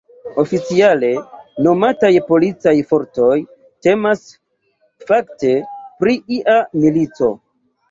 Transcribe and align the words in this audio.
Oficiale 0.43 1.09
nomataj 1.67 2.09
"policaj 2.29 2.73
fortoj", 2.95 3.37
temas 3.89 4.25
fakte 5.13 5.55
pri 6.03 6.19
ia 6.41 6.59
milico. 6.83 7.33